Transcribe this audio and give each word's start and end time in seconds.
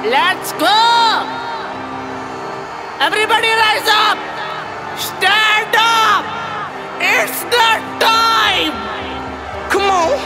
Let's 0.00 0.52
go! 0.56 0.80
Everybody 3.04 3.52
rise 3.52 3.84
up! 3.84 4.16
Stand 4.96 5.76
up! 5.76 6.24
It's 6.96 7.44
the 7.52 7.70
time! 8.00 8.72
Come 9.68 9.84
on. 9.92 10.16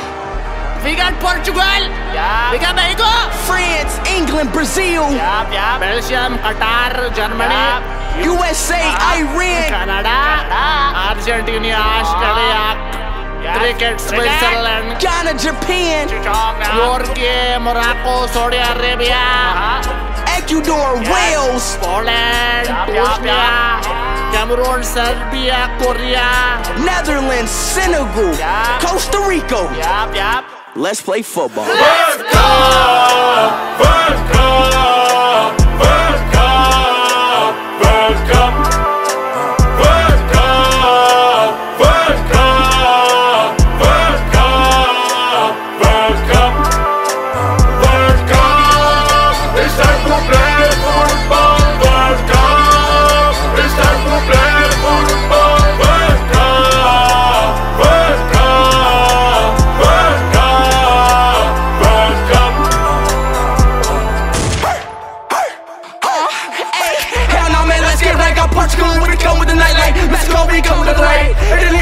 We 0.86 0.95
got 0.95 1.18
Portugal! 1.18 1.58
Yeah. 2.14 2.52
We 2.52 2.58
got 2.62 2.76
Mexico! 2.79 3.11
France, 3.50 3.98
England, 4.07 4.52
Brazil, 4.52 5.11
Yup, 5.11 5.50
yup. 5.50 5.80
Belgium, 5.82 6.38
Qatar, 6.38 7.11
Germany, 7.11 7.66
USA, 8.30 8.79
Iran, 9.18 9.75
Canada, 9.75 10.46
Argentina, 11.11 11.75
Australia, 11.99 12.79
Cricket, 13.58 14.00
Switzerland, 14.00 15.00
Ghana, 15.02 15.35
Japan, 15.36 16.08
Turkey, 16.08 17.58
Morocco, 17.58 18.27
Saudi 18.32 18.57
Arabia, 18.57 19.21
you 20.54 20.63
doing 20.63 21.03
wheels. 21.11 21.76
Poland, 21.82 22.68
Bosnia, 22.86 23.82
Cameroon, 24.31 24.82
Serbia, 24.85 25.67
Korea, 25.82 26.63
Netherlands, 26.79 27.50
Senegal. 27.50 28.35
Costa 28.80 29.18
Rica. 29.29 29.63
Let's 30.77 31.00
play 31.00 31.22
football. 31.22 31.67
Let's 31.67 32.22
go! 32.34 32.48
Let's 33.80 34.22
go! 34.33 34.94
got 68.45 68.53
punch 68.53 68.77
cool 68.77 69.00
when 69.00 69.11
it 69.11 69.20
come 69.20 69.39
with 69.39 69.48
the 69.48 69.55
nightlight. 69.55 69.95
Let's 70.11 70.28
go, 70.28 70.47
we 70.50 70.61
come 70.61 70.81
with 70.81 70.95
the 70.95 71.00
light. 71.00 71.73